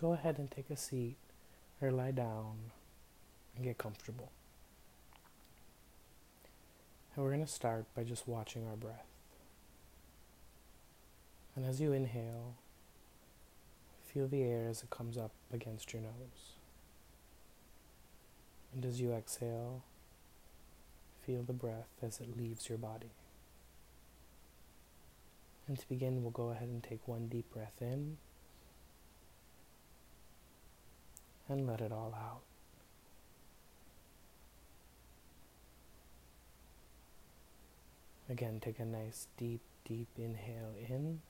go 0.00 0.12
ahead 0.12 0.38
and 0.38 0.50
take 0.50 0.70
a 0.70 0.76
seat 0.76 1.16
or 1.82 1.90
lie 1.90 2.12
down 2.12 2.54
and 3.56 3.64
get 3.64 3.78
comfortable. 3.78 4.30
And 7.14 7.24
we're 7.24 7.32
going 7.32 7.44
to 7.44 7.50
start 7.50 7.84
by 7.96 8.04
just 8.04 8.28
watching 8.28 8.66
our 8.66 8.76
breath. 8.76 9.06
And 11.56 11.66
as 11.66 11.80
you 11.80 11.92
inhale, 11.92 12.54
feel 14.06 14.28
the 14.28 14.42
air 14.42 14.68
as 14.68 14.82
it 14.82 14.90
comes 14.90 15.18
up 15.18 15.32
against 15.52 15.92
your 15.92 16.02
nose. 16.02 16.52
And 18.72 18.84
as 18.84 19.00
you 19.00 19.12
exhale, 19.12 19.82
feel 21.26 21.42
the 21.42 21.52
breath 21.52 21.88
as 22.00 22.20
it 22.20 22.38
leaves 22.38 22.68
your 22.68 22.78
body. 22.78 23.10
And 25.66 25.76
to 25.78 25.88
begin, 25.88 26.22
we'll 26.22 26.30
go 26.30 26.50
ahead 26.50 26.68
and 26.68 26.82
take 26.82 27.06
one 27.08 27.26
deep 27.26 27.52
breath 27.52 27.74
in 27.80 28.18
and 31.48 31.66
let 31.66 31.80
it 31.80 31.92
all 31.92 32.14
out. 32.14 32.40
Again, 38.30 38.60
take 38.60 38.78
a 38.78 38.84
nice 38.84 39.26
deep, 39.38 39.62
deep 39.86 40.08
inhale 40.18 40.74
in 40.86 41.20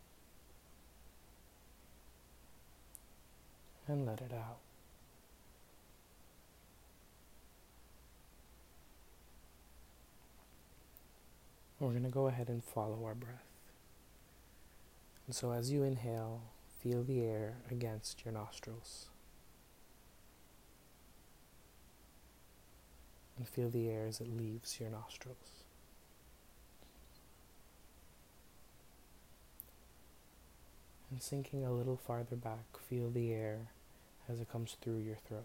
and 3.87 4.05
let 4.05 4.21
it 4.21 4.33
out. 4.33 4.59
We're 11.81 11.91
going 11.91 12.03
to 12.03 12.09
go 12.11 12.27
ahead 12.27 12.49
and 12.49 12.63
follow 12.63 13.05
our 13.05 13.15
breath. 13.15 13.45
And 15.27 15.35
so 15.35 15.53
as 15.53 15.71
you 15.71 15.85
inhale, 15.85 16.41
feel 16.83 17.05
the 17.05 17.23
air 17.25 17.59
against 17.71 18.25
your 18.25 18.35
nostrils. 18.35 19.07
And 23.39 23.49
feel 23.49 23.71
the 23.71 23.89
air 23.89 24.07
as 24.07 24.21
it 24.21 24.37
leaves 24.37 24.81
your 24.81 24.91
nostrils. 24.91 25.63
And 31.11 31.23
sinking 31.23 31.65
a 31.65 31.73
little 31.73 31.97
farther 31.97 32.37
back, 32.37 32.77
feel 32.89 33.11
the 33.11 33.33
air 33.33 33.69
as 34.29 34.41
it 34.41 34.51
comes 34.51 34.77
through 34.81 34.99
your 34.99 35.17
throat. 35.17 35.45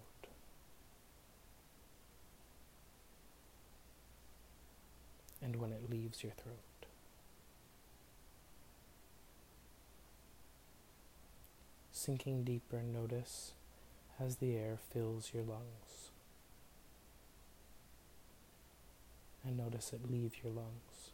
And 5.41 5.57
when 5.57 5.71
it 5.71 5.89
leaves 5.89 6.23
your 6.23 6.33
throat. 6.33 6.57
Sinking 11.91 12.43
deeper, 12.43 12.81
notice 12.81 13.53
as 14.19 14.37
the 14.37 14.55
air 14.55 14.77
fills 14.91 15.31
your 15.33 15.43
lungs. 15.43 16.09
And 19.45 19.57
notice 19.57 19.91
it 19.91 20.09
leave 20.09 20.33
your 20.43 20.53
lungs. 20.53 21.11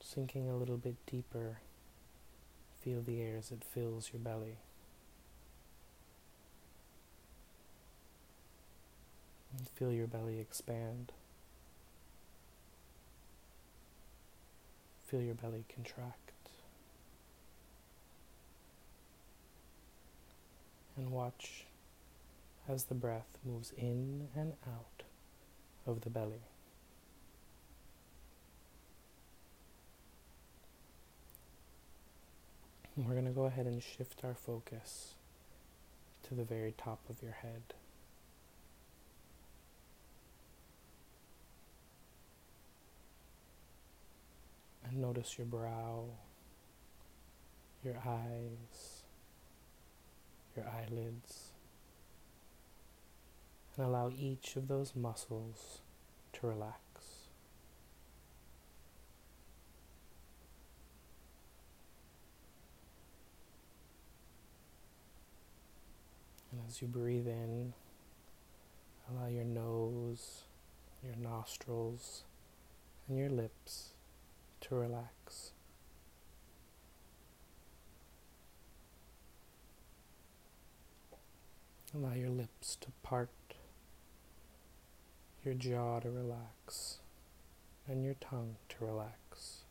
Sinking 0.00 0.48
a 0.48 0.56
little 0.56 0.76
bit 0.76 0.96
deeper, 1.06 1.58
feel 2.80 3.02
the 3.02 3.20
air 3.20 3.36
as 3.38 3.50
it 3.50 3.64
fills 3.64 4.10
your 4.12 4.20
belly. 4.20 4.58
And 9.56 9.68
feel 9.70 9.92
your 9.92 10.06
belly 10.06 10.38
expand. 10.38 11.12
Feel 15.06 15.22
your 15.22 15.34
belly 15.34 15.64
contract. 15.74 16.32
And 20.96 21.10
watch 21.10 21.64
as 22.72 22.84
the 22.84 22.94
breath 22.94 23.38
moves 23.44 23.72
in 23.76 24.28
and 24.34 24.54
out 24.66 25.02
of 25.86 26.00
the 26.00 26.10
belly. 26.10 26.42
We're 32.96 33.12
going 33.12 33.26
to 33.26 33.30
go 33.30 33.44
ahead 33.44 33.66
and 33.66 33.82
shift 33.82 34.22
our 34.24 34.34
focus 34.34 35.14
to 36.28 36.34
the 36.34 36.44
very 36.44 36.74
top 36.76 37.00
of 37.08 37.22
your 37.22 37.32
head. 37.32 37.62
And 44.84 44.98
notice 44.98 45.38
your 45.38 45.46
brow, 45.46 46.04
your 47.82 47.96
eyes, 48.06 49.02
your 50.54 50.66
eyelids, 50.66 51.51
and 53.76 53.86
allow 53.86 54.10
each 54.16 54.56
of 54.56 54.68
those 54.68 54.94
muscles 54.94 55.80
to 56.34 56.46
relax. 56.46 56.78
And 66.50 66.60
as 66.68 66.82
you 66.82 66.88
breathe 66.88 67.26
in, 67.26 67.72
allow 69.10 69.28
your 69.28 69.44
nose, 69.44 70.42
your 71.02 71.16
nostrils, 71.16 72.24
and 73.08 73.18
your 73.18 73.30
lips 73.30 73.90
to 74.60 74.74
relax. 74.74 75.52
Allow 81.94 82.14
your 82.14 82.30
lips 82.30 82.76
to 82.76 82.88
part, 83.02 83.28
your 85.44 85.54
jaw 85.54 86.00
to 86.00 86.10
relax, 86.10 86.98
and 87.88 88.04
your 88.04 88.14
tongue 88.14 88.56
to 88.68 88.84
relax. 88.84 89.62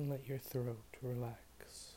and 0.00 0.08
let 0.08 0.26
your 0.26 0.38
throat 0.38 0.78
relax. 1.02 1.92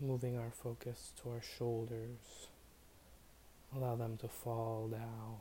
Moving 0.00 0.38
our 0.38 0.50
focus 0.50 1.12
to 1.22 1.30
our 1.30 1.42
shoulders, 1.42 2.48
allow 3.74 3.96
them 3.96 4.16
to 4.18 4.28
fall 4.28 4.88
down. 4.88 5.36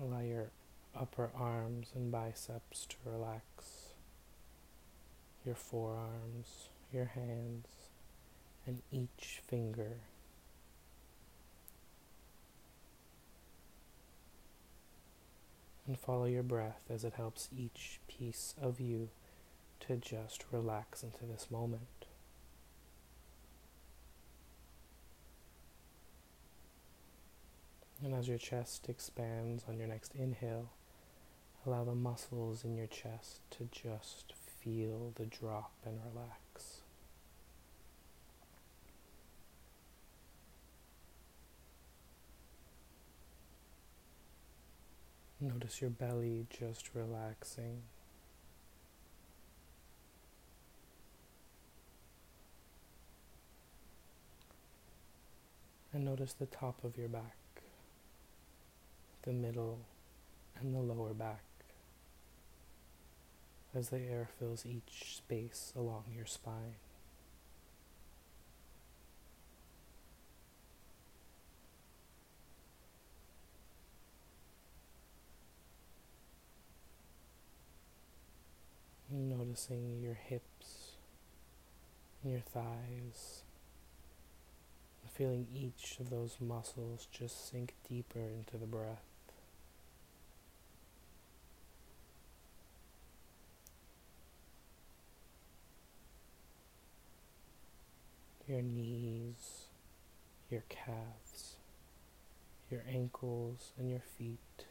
Allow 0.00 0.20
your 0.20 0.50
upper 0.98 1.30
arms 1.34 1.88
and 1.94 2.10
biceps 2.10 2.86
to 2.86 2.96
relax, 3.04 3.92
your 5.44 5.54
forearms, 5.54 6.68
your 6.92 7.06
hands, 7.06 7.66
and 8.66 8.82
each 8.90 9.40
finger 9.46 9.98
and 15.86 15.98
follow 15.98 16.24
your 16.24 16.42
breath 16.42 16.80
as 16.88 17.04
it 17.04 17.14
helps 17.14 17.48
each 17.56 18.00
piece 18.08 18.54
of 18.60 18.80
you 18.80 19.10
to 19.80 19.96
just 19.96 20.44
relax 20.50 21.02
into 21.02 21.24
this 21.24 21.50
moment. 21.50 21.82
And 28.04 28.12
as 28.14 28.28
your 28.28 28.36
chest 28.36 28.90
expands 28.90 29.64
on 29.66 29.78
your 29.78 29.88
next 29.88 30.14
inhale, 30.14 30.68
allow 31.64 31.84
the 31.84 31.94
muscles 31.94 32.62
in 32.62 32.76
your 32.76 32.86
chest 32.86 33.40
to 33.52 33.66
just 33.72 34.34
feel 34.60 35.12
the 35.14 35.24
drop 35.24 35.72
and 35.86 35.98
relax. 36.12 36.82
Notice 45.40 45.80
your 45.80 45.90
belly 45.90 46.46
just 46.50 46.90
relaxing. 46.94 47.80
And 55.94 56.04
notice 56.04 56.34
the 56.34 56.46
top 56.46 56.84
of 56.84 56.98
your 56.98 57.08
back, 57.08 57.36
the 59.24 59.32
middle, 59.32 59.78
and 60.60 60.74
the 60.74 60.80
lower 60.80 61.14
back 61.14 61.42
as 63.74 63.88
the 63.88 63.98
air 63.98 64.28
fills 64.38 64.64
each 64.64 65.16
space 65.16 65.72
along 65.76 66.04
your 66.14 66.26
spine. 66.26 66.76
Noticing 79.10 80.00
your 80.02 80.14
hips 80.14 80.96
and 82.22 82.32
your 82.32 82.40
thighs. 82.40 83.42
Feeling 85.12 85.46
each 85.54 85.98
of 86.00 86.10
those 86.10 86.36
muscles 86.40 87.06
just 87.12 87.48
sink 87.48 87.74
deeper 87.88 88.18
into 88.18 88.56
the 88.56 88.66
breath. 88.66 89.13
Your 98.46 98.60
knees, 98.60 99.68
your 100.50 100.64
calves, 100.68 101.56
your 102.70 102.84
ankles, 102.88 103.72
and 103.78 103.90
your 103.90 104.00
feet 104.00 104.66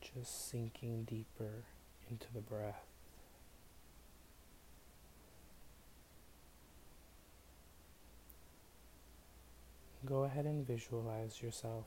just 0.00 0.48
sinking 0.50 1.04
deeper 1.04 1.64
into 2.08 2.26
the 2.32 2.40
breath. 2.40 2.86
Go 10.06 10.24
ahead 10.24 10.44
and 10.44 10.66
visualize 10.66 11.42
yourself 11.42 11.86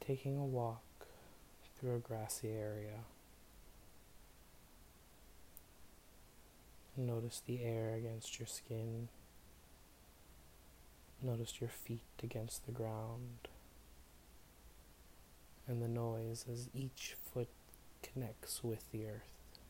taking 0.00 0.38
a 0.38 0.44
walk 0.44 0.82
through 1.78 1.96
a 1.96 1.98
grassy 1.98 2.48
area. 2.48 3.00
Notice 7.00 7.40
the 7.46 7.62
air 7.62 7.94
against 7.94 8.40
your 8.40 8.48
skin. 8.48 9.08
Notice 11.22 11.60
your 11.60 11.70
feet 11.70 12.02
against 12.24 12.66
the 12.66 12.72
ground. 12.72 13.46
And 15.68 15.80
the 15.80 15.86
noise 15.86 16.44
as 16.50 16.68
each 16.74 17.14
foot 17.32 17.46
connects 18.02 18.64
with 18.64 18.90
the 18.90 19.06
earth. 19.06 19.60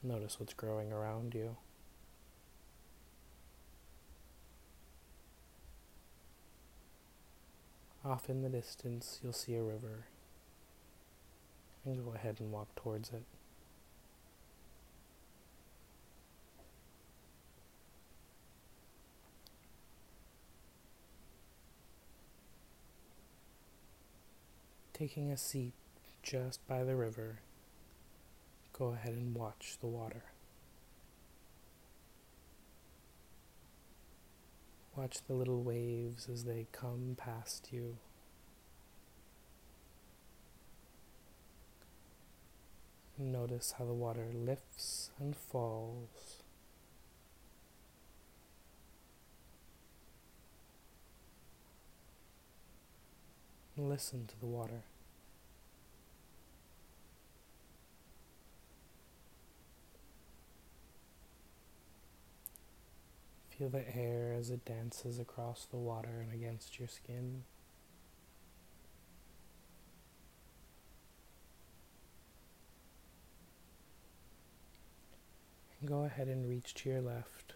Notice 0.00 0.38
what's 0.38 0.54
growing 0.54 0.92
around 0.92 1.34
you. 1.34 1.56
Off 8.04 8.30
in 8.30 8.42
the 8.42 8.48
distance, 8.48 9.18
you'll 9.20 9.32
see 9.32 9.56
a 9.56 9.62
river, 9.62 10.06
and 11.88 12.04
go 12.04 12.12
ahead 12.14 12.36
and 12.40 12.52
walk 12.52 12.74
towards 12.76 13.10
it. 13.10 13.22
Taking 24.92 25.30
a 25.30 25.36
seat 25.36 25.74
just 26.22 26.66
by 26.66 26.82
the 26.82 26.96
river, 26.96 27.38
go 28.72 28.88
ahead 28.88 29.12
and 29.14 29.34
watch 29.34 29.76
the 29.80 29.86
water. 29.86 30.24
Watch 34.96 35.18
the 35.28 35.34
little 35.34 35.62
waves 35.62 36.28
as 36.28 36.42
they 36.42 36.66
come 36.72 37.14
past 37.16 37.68
you. 37.70 37.98
Notice 43.20 43.74
how 43.76 43.84
the 43.84 43.92
water 43.92 44.28
lifts 44.32 45.10
and 45.18 45.34
falls. 45.34 46.44
Listen 53.76 54.26
to 54.28 54.38
the 54.38 54.46
water. 54.46 54.84
Feel 63.50 63.68
the 63.68 63.96
air 63.96 64.32
as 64.38 64.50
it 64.50 64.64
dances 64.64 65.18
across 65.18 65.64
the 65.64 65.76
water 65.76 66.20
and 66.22 66.32
against 66.32 66.78
your 66.78 66.86
skin. 66.86 67.42
Go 75.88 76.04
ahead 76.04 76.28
and 76.28 76.46
reach 76.46 76.74
to 76.74 76.90
your 76.90 77.00
left, 77.00 77.54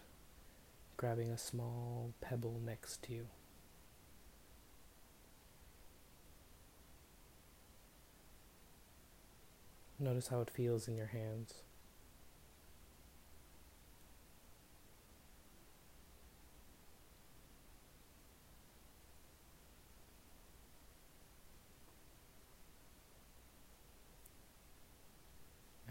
grabbing 0.97 1.29
a 1.29 1.37
small 1.37 2.13
pebble 2.19 2.59
next 2.65 3.03
to 3.03 3.13
you. 3.13 3.27
Notice 9.99 10.29
how 10.29 10.41
it 10.41 10.49
feels 10.49 10.87
in 10.87 10.97
your 10.97 11.07
hands. 11.07 11.53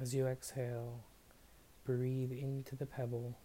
As 0.01 0.13
you 0.13 0.27
exhale, 0.27 1.05
breathe 1.85 2.33
into 2.33 2.77
the 2.77 2.87
pebble 2.87 3.37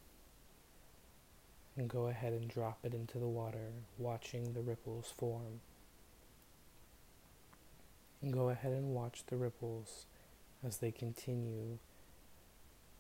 and 1.76 1.88
go 1.88 2.08
ahead 2.08 2.34
and 2.34 2.48
drop 2.48 2.80
it 2.84 2.94
into 2.94 3.20
the 3.20 3.28
water, 3.28 3.72
watching 3.98 4.54
the 4.54 4.62
ripples 4.62 5.14
form. 5.18 5.62
And 8.22 8.34
go 8.34 8.50
ahead 8.50 8.72
and 8.72 8.96
watch 8.96 9.24
the 9.28 9.36
ripples 9.36 10.08
as 10.66 10.78
they 10.78 10.92
continue 10.92 11.78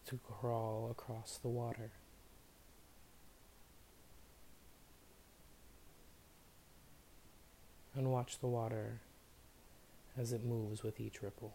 to 0.06 0.20
crawl 0.24 0.90
across 0.92 1.40
the 1.42 1.50
water. 1.50 1.92
And 7.96 8.12
watch 8.12 8.40
the 8.40 8.48
water 8.48 9.02
as 10.16 10.32
it 10.32 10.46
moves 10.46 10.84
with 10.84 11.00
each 11.00 11.24
ripple. 11.24 11.54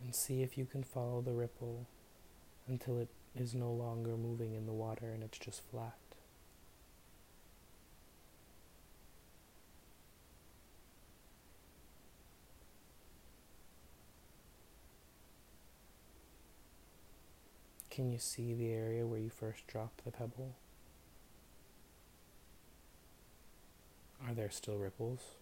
And 0.00 0.14
see 0.14 0.42
if 0.42 0.56
you 0.56 0.64
can 0.64 0.82
follow 0.82 1.20
the 1.20 1.32
ripple 1.32 1.86
until 2.66 2.98
it 2.98 3.08
is 3.34 3.54
no 3.54 3.70
longer 3.70 4.16
moving 4.16 4.54
in 4.54 4.66
the 4.66 4.72
water 4.72 5.10
and 5.12 5.22
it's 5.22 5.38
just 5.38 5.62
flat. 5.70 5.96
Can 17.90 18.12
you 18.12 18.18
see 18.20 18.54
the 18.54 18.70
area 18.70 19.04
where 19.04 19.18
you 19.18 19.28
first 19.28 19.66
dropped 19.66 20.04
the 20.04 20.12
pebble? 20.12 20.54
Are 24.24 24.34
there 24.34 24.50
still 24.50 24.76
ripples? 24.76 25.37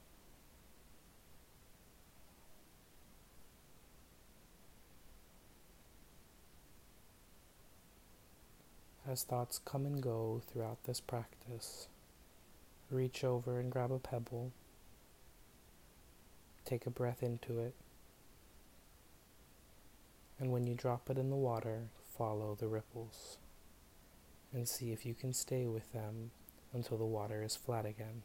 As 9.09 9.23
thoughts 9.23 9.61
come 9.65 9.87
and 9.87 10.03
go 10.03 10.43
throughout 10.49 10.83
this 10.83 11.01
practice, 11.01 11.87
reach 12.91 13.23
over 13.23 13.61
and 13.61 13.71
grab 13.71 13.93
a 13.93 14.01
pebble, 14.01 14.51
take 16.65 16.87
a 16.87 16.91
breath 16.91 17.23
into 17.23 17.61
it, 17.61 17.75
and 20.41 20.51
when 20.51 20.67
you 20.67 20.75
drop 20.75 21.09
it 21.09 21.19
in 21.19 21.31
the 21.31 21.37
water, 21.37 21.89
follow 22.19 22.57
the 22.59 22.67
ripples 22.67 23.39
and 24.53 24.69
see 24.69 24.91
if 24.91 25.07
you 25.07 25.15
can 25.15 25.33
stay 25.33 25.67
with 25.67 25.93
them 25.93 26.33
until 26.73 26.97
the 26.97 27.05
water 27.05 27.45
is 27.45 27.55
flat 27.55 27.87
again. 27.87 28.23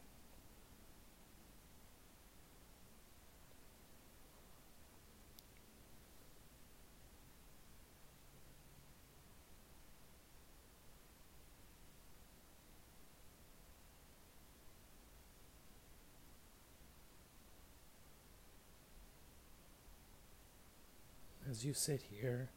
As 21.62 21.66
you 21.66 21.74
sit 21.74 22.02
here, 22.10 22.48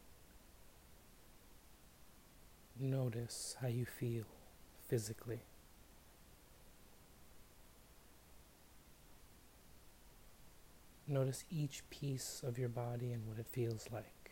notice 2.80 3.56
how 3.62 3.68
you 3.68 3.86
feel 3.86 4.24
physically. 4.90 5.42
Notice 11.08 11.44
each 11.52 11.88
piece 11.92 12.42
of 12.44 12.58
your 12.58 12.68
body 12.68 13.12
and 13.12 13.28
what 13.28 13.38
it 13.38 13.46
feels 13.46 13.86
like. 13.94 14.32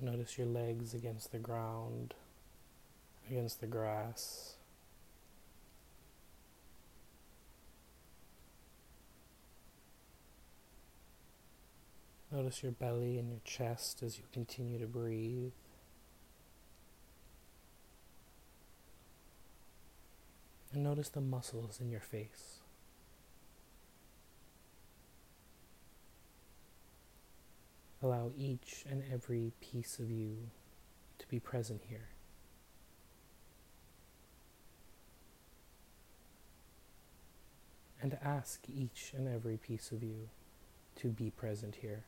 Notice 0.00 0.38
your 0.38 0.46
legs 0.46 0.94
against 0.94 1.30
the 1.30 1.38
ground, 1.38 2.14
against 3.28 3.60
the 3.60 3.66
grass. 3.66 4.54
Notice 12.34 12.64
your 12.64 12.72
belly 12.72 13.16
and 13.16 13.28
your 13.28 13.38
chest 13.44 14.02
as 14.02 14.18
you 14.18 14.24
continue 14.32 14.76
to 14.80 14.88
breathe. 14.88 15.52
And 20.72 20.82
notice 20.82 21.10
the 21.10 21.20
muscles 21.20 21.78
in 21.80 21.90
your 21.90 22.00
face. 22.00 22.58
Allow 28.02 28.32
each 28.36 28.84
and 28.90 29.04
every 29.12 29.52
piece 29.60 30.00
of 30.00 30.10
you 30.10 30.36
to 31.20 31.28
be 31.28 31.38
present 31.38 31.82
here. 31.88 32.08
And 38.02 38.18
ask 38.20 38.60
each 38.68 39.12
and 39.16 39.32
every 39.32 39.56
piece 39.56 39.92
of 39.92 40.02
you 40.02 40.30
to 40.96 41.10
be 41.10 41.30
present 41.30 41.76
here. 41.76 42.02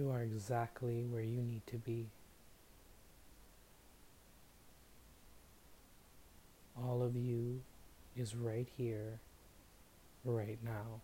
You 0.00 0.10
are 0.12 0.22
exactly 0.22 1.04
where 1.10 1.20
you 1.20 1.42
need 1.42 1.60
to 1.66 1.76
be. 1.76 2.06
All 6.74 7.02
of 7.02 7.14
you 7.14 7.60
is 8.16 8.34
right 8.34 8.66
here, 8.78 9.20
right 10.24 10.56
now. 10.64 11.02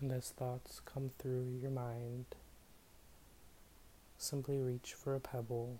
And 0.00 0.10
as 0.10 0.30
thoughts 0.30 0.80
come 0.84 1.12
through 1.16 1.60
your 1.62 1.70
mind, 1.70 2.24
simply 4.18 4.58
reach 4.58 4.94
for 4.94 5.14
a 5.14 5.20
pebble, 5.20 5.78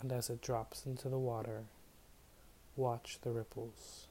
and 0.00 0.10
as 0.10 0.30
it 0.30 0.40
drops 0.40 0.86
into 0.86 1.10
the 1.10 1.18
water, 1.18 1.64
Watch 2.76 3.18
the 3.20 3.30
ripples. 3.30 4.08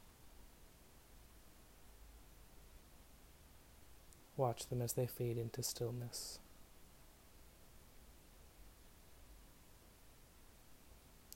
Watch 4.38 4.68
them 4.68 4.82
as 4.82 4.94
they 4.94 5.08
fade 5.08 5.38
into 5.38 5.64
stillness. 5.64 6.40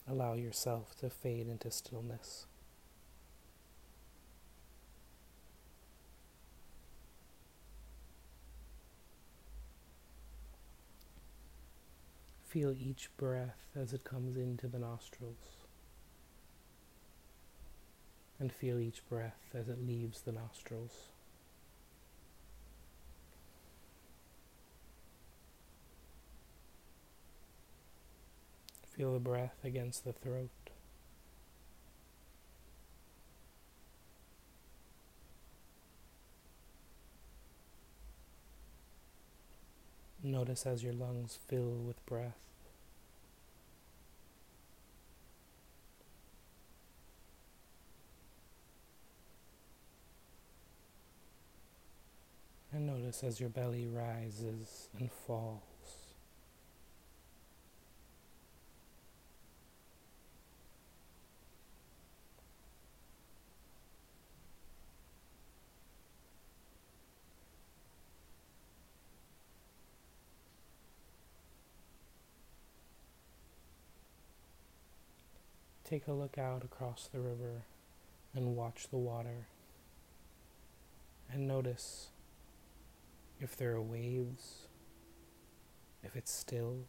Allow 0.07 0.33
yourself 0.33 0.95
to 0.99 1.09
fade 1.09 1.47
into 1.47 1.71
stillness. 1.71 2.45
Feel 12.43 12.71
each 12.71 13.09
breath 13.17 13.67
as 13.75 13.93
it 13.93 14.03
comes 14.03 14.37
into 14.37 14.67
the 14.67 14.79
nostrils 14.79 15.64
and 18.39 18.51
feel 18.51 18.79
each 18.79 19.07
breath 19.09 19.39
as 19.53 19.69
it 19.69 19.85
leaves 19.85 20.21
the 20.21 20.31
nostrils. 20.31 21.09
Feel 28.95 29.13
the 29.13 29.19
breath 29.19 29.57
against 29.63 30.05
the 30.05 30.13
throat. 30.13 30.49
Notice 40.23 40.65
as 40.65 40.81
your 40.81 40.93
lungs 40.93 41.37
fill 41.47 41.75
with 41.85 42.03
breath. 42.05 42.33
And 52.71 52.87
notice 53.15 53.23
as 53.23 53.39
your 53.39 53.49
belly 53.49 53.87
rises 53.87 54.89
and 54.99 55.11
falls. 55.11 55.61
Take 75.87 76.07
a 76.07 76.13
look 76.13 76.37
out 76.37 76.63
across 76.63 77.07
the 77.13 77.19
river 77.19 77.61
and 78.33 78.55
watch 78.55 78.87
the 78.89 78.97
water 78.97 79.47
and 81.31 81.47
notice 81.47 82.07
if 83.39 83.55
there 83.57 83.71
are 83.71 83.81
waves, 83.81 84.67
if 86.03 86.15
it's 86.15 86.31
still. 86.31 86.85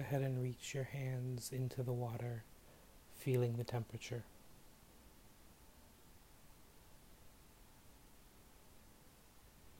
Ahead 0.00 0.22
and 0.22 0.42
reach 0.42 0.74
your 0.74 0.84
hands 0.84 1.52
into 1.52 1.82
the 1.82 1.92
water, 1.92 2.44
feeling 3.14 3.56
the 3.56 3.64
temperature. 3.64 4.24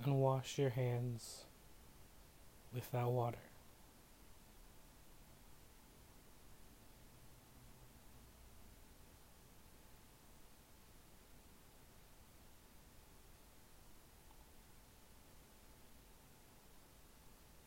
And 0.05 0.15
wash 0.17 0.59
your 0.59 0.71
hands 0.71 1.45
with 2.73 2.91
that 2.93 3.09
water. 3.09 3.50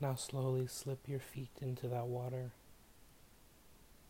Now 0.03 0.15
slowly 0.15 0.67
slip 0.67 1.07
your 1.07 1.21
feet 1.21 1.51
into 1.61 1.87
that 1.87 2.07
water 2.07 2.51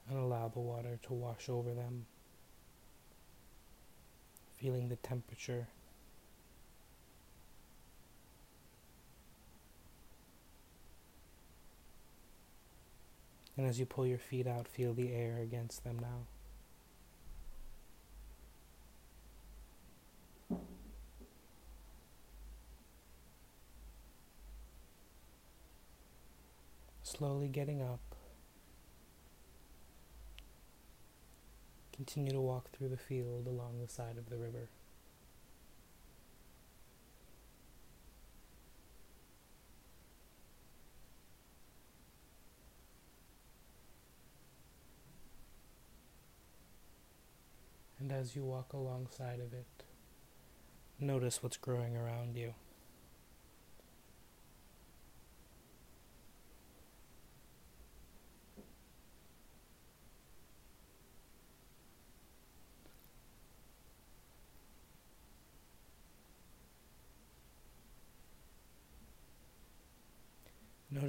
and 0.09 0.17
allow 0.17 0.47
the 0.47 0.59
water 0.59 0.97
to 1.03 1.13
wash 1.13 1.49
over 1.49 1.71
them, 1.75 2.07
feeling 4.57 4.89
the 4.89 4.95
temperature. 4.95 5.67
And 13.55 13.67
as 13.67 13.79
you 13.79 13.85
pull 13.85 14.07
your 14.07 14.17
feet 14.17 14.47
out, 14.47 14.67
feel 14.67 14.95
the 14.95 15.13
air 15.13 15.37
against 15.43 15.83
them 15.83 15.99
now. 15.99 16.25
Slowly 27.17 27.47
getting 27.47 27.79
up. 27.79 27.99
Continue 31.95 32.31
to 32.31 32.41
walk 32.41 32.71
through 32.71 32.89
the 32.89 32.97
field 32.97 33.45
along 33.45 33.79
the 33.79 33.87
side 33.87 34.17
of 34.17 34.31
the 34.31 34.37
river. 34.37 34.69
And 47.99 48.11
as 48.11 48.35
you 48.35 48.43
walk 48.43 48.73
alongside 48.73 49.39
of 49.39 49.53
it, 49.53 49.65
notice 50.99 51.43
what's 51.43 51.57
growing 51.57 51.95
around 51.95 52.35
you. 52.35 52.55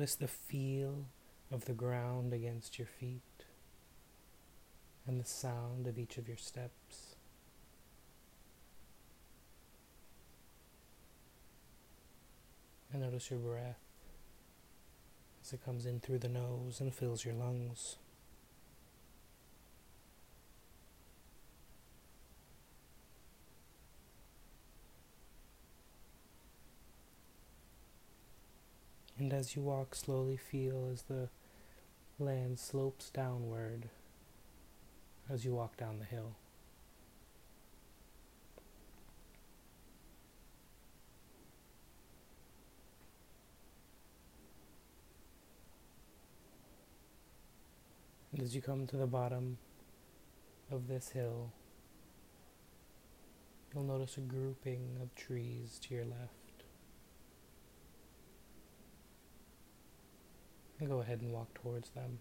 Notice 0.04 0.16
the 0.16 0.28
feel 0.28 1.06
of 1.50 1.64
the 1.64 1.72
ground 1.72 2.34
against 2.34 2.78
your 2.78 2.86
feet 2.86 3.22
and 5.06 5.18
the 5.18 5.24
sound 5.24 5.86
of 5.86 5.98
each 5.98 6.18
of 6.18 6.28
your 6.28 6.36
steps. 6.36 7.16
And 12.92 13.00
notice 13.00 13.30
your 13.30 13.38
breath 13.38 13.80
as 15.42 15.54
it 15.54 15.64
comes 15.64 15.86
in 15.86 16.00
through 16.00 16.18
the 16.18 16.28
nose 16.28 16.80
and 16.80 16.94
fills 16.94 17.24
your 17.24 17.32
lungs. 17.32 17.96
And 29.18 29.30
as 29.44 29.54
you 29.54 29.60
walk, 29.60 29.94
slowly 29.94 30.38
feel 30.38 30.88
as 30.90 31.02
the 31.02 31.28
land 32.18 32.58
slopes 32.58 33.10
downward 33.10 33.90
as 35.28 35.44
you 35.44 35.52
walk 35.52 35.76
down 35.76 35.98
the 35.98 36.04
hill. 36.06 36.34
And 48.32 48.40
as 48.40 48.54
you 48.54 48.62
come 48.62 48.86
to 48.86 48.96
the 48.96 49.06
bottom 49.06 49.58
of 50.70 50.88
this 50.88 51.10
hill, 51.10 51.52
you'll 53.74 53.84
notice 53.84 54.16
a 54.16 54.20
grouping 54.20 54.96
of 55.02 55.14
trees 55.14 55.78
to 55.82 55.94
your 55.94 56.06
left. 56.06 56.43
And 60.80 60.88
go 60.88 61.00
ahead 61.00 61.20
and 61.20 61.32
walk 61.32 61.54
towards 61.54 61.90
them. 61.90 62.18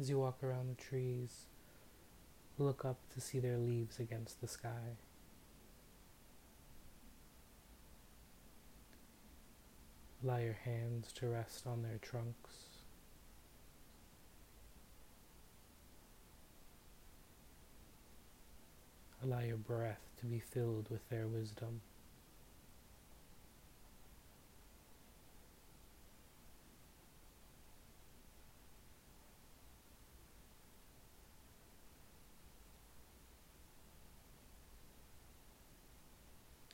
As 0.00 0.08
you 0.08 0.18
walk 0.18 0.44
around 0.44 0.68
the 0.68 0.80
trees, 0.80 1.46
look 2.56 2.84
up 2.84 2.98
to 3.14 3.20
see 3.20 3.40
their 3.40 3.58
leaves 3.58 3.98
against 3.98 4.40
the 4.40 4.46
sky. 4.46 4.96
Allow 10.22 10.38
your 10.38 10.58
hands 10.64 11.12
to 11.14 11.28
rest 11.28 11.66
on 11.66 11.82
their 11.82 11.98
trunks. 11.98 12.67
Allow 19.22 19.40
your 19.40 19.56
breath 19.56 20.00
to 20.20 20.26
be 20.26 20.38
filled 20.38 20.88
with 20.90 21.08
their 21.08 21.26
wisdom. 21.26 21.80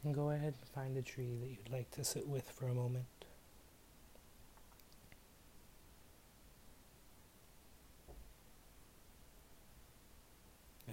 And 0.04 0.14
go 0.14 0.30
ahead 0.30 0.54
and 0.60 0.68
find 0.74 0.98
a 0.98 1.02
tree 1.02 1.34
that 1.40 1.48
you'd 1.48 1.70
like 1.72 1.90
to 1.92 2.04
sit 2.04 2.28
with 2.28 2.50
for 2.50 2.68
a 2.68 2.74
moment. 2.74 3.06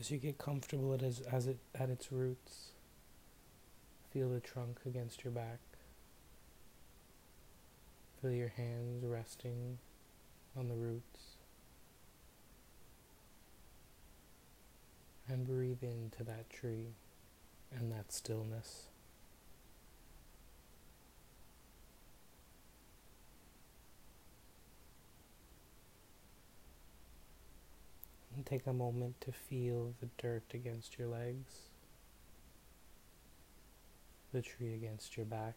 As 0.01 0.09
you 0.09 0.17
get 0.17 0.39
comfortable 0.39 0.95
it 0.95 1.03
is, 1.03 1.19
as 1.19 1.45
it 1.45 1.59
at 1.75 1.91
its 1.91 2.11
roots, 2.11 2.69
feel 4.11 4.29
the 4.29 4.39
trunk 4.39 4.79
against 4.83 5.23
your 5.23 5.31
back. 5.31 5.59
Feel 8.19 8.31
your 8.31 8.47
hands 8.47 9.05
resting 9.05 9.77
on 10.57 10.69
the 10.69 10.73
roots. 10.73 11.35
And 15.29 15.45
breathe 15.45 15.83
into 15.83 16.23
that 16.23 16.49
tree 16.49 16.95
and 17.71 17.91
that 17.91 18.11
stillness. 18.11 18.85
And 28.41 28.45
take 28.47 28.65
a 28.65 28.73
moment 28.73 29.21
to 29.21 29.31
feel 29.31 29.93
the 30.01 30.07
dirt 30.17 30.45
against 30.55 30.97
your 30.97 31.07
legs, 31.07 31.69
the 34.33 34.41
tree 34.41 34.73
against 34.73 35.15
your 35.15 35.27
back, 35.27 35.53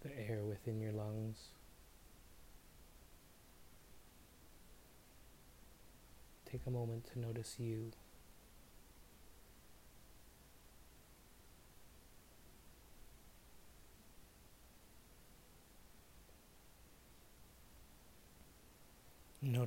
the 0.00 0.10
air 0.18 0.40
within 0.42 0.80
your 0.80 0.90
lungs. 0.90 1.50
Take 6.50 6.62
a 6.66 6.70
moment 6.70 7.08
to 7.12 7.20
notice 7.20 7.54
you. 7.60 7.92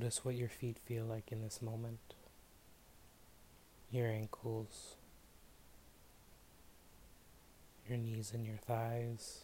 Notice 0.06 0.24
what 0.24 0.36
your 0.36 0.48
feet 0.48 0.78
feel 0.78 1.04
like 1.04 1.32
in 1.32 1.42
this 1.42 1.60
moment. 1.60 2.14
Your 3.90 4.06
ankles, 4.06 4.94
your 7.88 7.98
knees 7.98 8.30
and 8.32 8.46
your 8.46 8.54
thighs. 8.56 9.42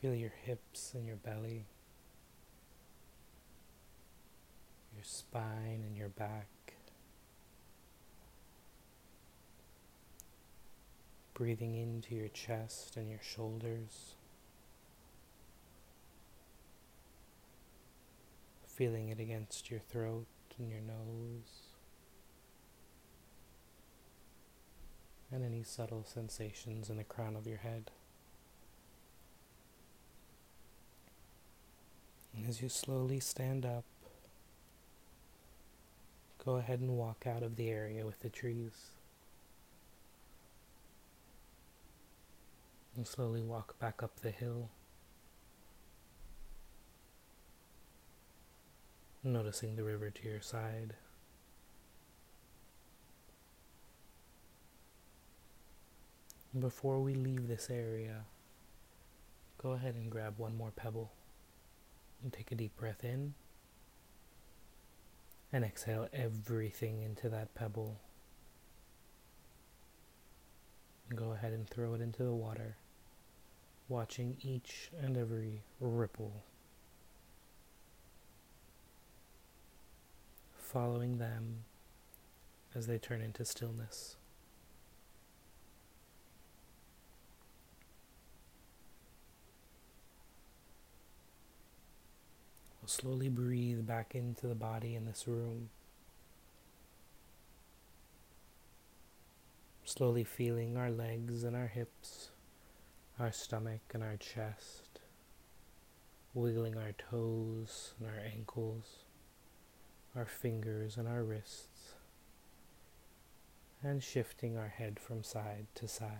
Feel 0.00 0.14
your 0.14 0.34
hips 0.44 0.92
and 0.94 1.04
your 1.04 1.16
belly, 1.16 1.64
your 4.94 5.02
spine 5.02 5.82
and 5.84 5.96
your 5.96 6.10
back. 6.10 6.75
Breathing 11.36 11.74
into 11.74 12.14
your 12.14 12.28
chest 12.28 12.96
and 12.96 13.10
your 13.10 13.20
shoulders, 13.22 14.14
feeling 18.66 19.10
it 19.10 19.20
against 19.20 19.70
your 19.70 19.78
throat 19.78 20.24
and 20.58 20.70
your 20.70 20.80
nose, 20.80 21.74
and 25.30 25.44
any 25.44 25.62
subtle 25.62 26.06
sensations 26.10 26.88
in 26.88 26.96
the 26.96 27.04
crown 27.04 27.36
of 27.36 27.46
your 27.46 27.58
head. 27.58 27.90
And 32.34 32.48
as 32.48 32.62
you 32.62 32.70
slowly 32.70 33.20
stand 33.20 33.66
up, 33.66 33.84
go 36.42 36.56
ahead 36.56 36.80
and 36.80 36.96
walk 36.96 37.26
out 37.26 37.42
of 37.42 37.56
the 37.56 37.68
area 37.68 38.06
with 38.06 38.20
the 38.20 38.30
trees. 38.30 38.95
And 42.96 43.06
slowly 43.06 43.42
walk 43.42 43.78
back 43.78 44.02
up 44.02 44.20
the 44.20 44.30
hill. 44.30 44.70
Noticing 49.22 49.76
the 49.76 49.84
river 49.84 50.08
to 50.08 50.28
your 50.28 50.40
side. 50.40 50.94
Before 56.58 57.00
we 57.00 57.14
leave 57.14 57.48
this 57.48 57.68
area, 57.68 58.24
go 59.58 59.72
ahead 59.72 59.94
and 59.94 60.10
grab 60.10 60.38
one 60.38 60.56
more 60.56 60.70
pebble 60.70 61.12
and 62.22 62.32
take 62.32 62.50
a 62.50 62.54
deep 62.54 62.76
breath 62.76 63.04
in 63.04 63.34
and 65.52 65.64
exhale 65.64 66.08
everything 66.14 67.02
into 67.02 67.28
that 67.28 67.54
pebble. 67.54 68.00
And 71.10 71.18
go 71.18 71.32
ahead 71.32 71.52
and 71.52 71.68
throw 71.68 71.92
it 71.92 72.00
into 72.00 72.22
the 72.22 72.32
water 72.32 72.76
watching 73.88 74.36
each 74.42 74.90
and 75.00 75.16
every 75.16 75.62
ripple, 75.80 76.42
following 80.58 81.18
them 81.18 81.64
as 82.74 82.86
they 82.86 82.98
turn 82.98 83.20
into 83.20 83.44
stillness. 83.44 84.16
We'll 92.82 92.88
slowly 92.88 93.28
breathe 93.28 93.86
back 93.86 94.14
into 94.14 94.46
the 94.46 94.54
body 94.54 94.94
in 94.94 95.06
this 95.06 95.26
room. 95.26 95.70
Slowly 99.84 100.24
feeling 100.24 100.76
our 100.76 100.90
legs 100.90 101.44
and 101.44 101.56
our 101.56 101.68
hips 101.68 102.30
our 103.18 103.32
stomach 103.32 103.80
and 103.94 104.02
our 104.02 104.16
chest 104.16 104.86
wiggling 106.36 106.76
our 106.76 106.92
toes 106.92 107.94
and 107.98 108.06
our 108.06 108.22
ankles, 108.36 109.04
our 110.14 110.26
fingers 110.26 110.98
and 110.98 111.08
our 111.08 111.24
wrists, 111.24 111.94
and 113.82 114.02
shifting 114.02 114.56
our 114.56 114.68
head 114.68 115.00
from 115.00 115.22
side 115.22 115.66
to 115.74 115.88
side. 115.88 116.10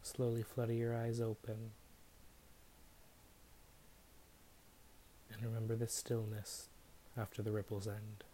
Slowly 0.00 0.42
flutter 0.42 0.72
your 0.72 0.96
eyes 0.96 1.20
open. 1.20 1.72
And 5.30 5.44
remember 5.44 5.76
the 5.76 5.88
stillness 5.88 6.68
after 7.18 7.42
the 7.42 7.52
ripples 7.52 7.86
end. 7.86 8.24